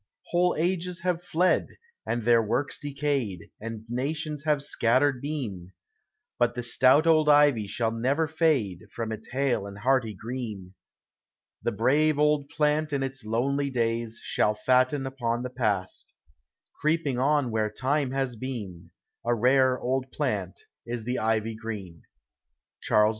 [0.31, 1.67] Whole ages have fled,
[2.07, 5.73] and their works decayed, And nations have scattered been;
[6.39, 10.73] But the stout old ivy shall never fade From its hale and hearty green.
[11.61, 16.15] The brave old plant in its lonely days Shall fatten upon the past;
[16.81, 17.71] For the stateliest building man
[19.21, 23.07] can raise Is the ivy 's food at last.